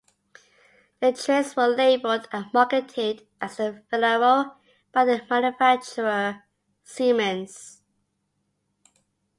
The 0.99 1.13
trains 1.13 1.55
were 1.55 1.67
labelled 1.67 2.27
and 2.31 2.51
marketed 2.55 3.27
as 3.39 3.57
the 3.57 3.83
Velaro 3.93 4.55
by 4.91 5.05
their 5.05 5.27
manufacturer, 5.29 6.43
Siemens. 6.83 7.83